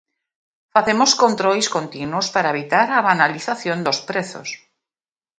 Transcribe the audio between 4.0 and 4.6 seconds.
prezos.